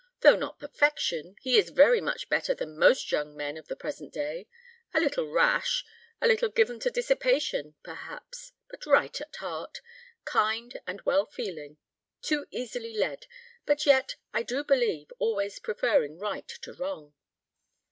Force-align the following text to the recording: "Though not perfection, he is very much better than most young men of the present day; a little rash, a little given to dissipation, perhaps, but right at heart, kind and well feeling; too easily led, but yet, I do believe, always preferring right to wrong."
"Though 0.21 0.35
not 0.35 0.57
perfection, 0.57 1.35
he 1.41 1.59
is 1.59 1.69
very 1.69 2.01
much 2.01 2.27
better 2.27 2.55
than 2.55 2.75
most 2.75 3.11
young 3.11 3.37
men 3.37 3.55
of 3.55 3.67
the 3.67 3.75
present 3.75 4.11
day; 4.11 4.47
a 4.95 4.99
little 4.99 5.27
rash, 5.29 5.85
a 6.19 6.27
little 6.27 6.49
given 6.49 6.79
to 6.79 6.89
dissipation, 6.89 7.75
perhaps, 7.83 8.51
but 8.67 8.87
right 8.87 9.21
at 9.21 9.35
heart, 9.35 9.81
kind 10.25 10.81
and 10.87 11.01
well 11.01 11.27
feeling; 11.27 11.77
too 12.23 12.47
easily 12.49 12.97
led, 12.97 13.27
but 13.67 13.85
yet, 13.85 14.15
I 14.33 14.41
do 14.41 14.63
believe, 14.63 15.11
always 15.19 15.59
preferring 15.59 16.17
right 16.17 16.47
to 16.47 16.73
wrong." 16.73 17.13